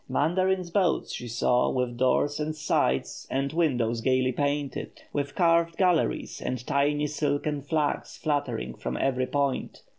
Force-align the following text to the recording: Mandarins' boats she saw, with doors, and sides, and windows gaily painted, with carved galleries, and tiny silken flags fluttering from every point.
Mandarins' 0.09 0.71
boats 0.71 1.13
she 1.13 1.27
saw, 1.27 1.69
with 1.69 1.95
doors, 1.95 2.39
and 2.39 2.55
sides, 2.55 3.27
and 3.29 3.53
windows 3.53 4.01
gaily 4.01 4.31
painted, 4.31 4.99
with 5.13 5.35
carved 5.35 5.77
galleries, 5.77 6.41
and 6.43 6.65
tiny 6.65 7.05
silken 7.05 7.61
flags 7.61 8.17
fluttering 8.17 8.73
from 8.73 8.97
every 8.97 9.27
point. 9.27 9.83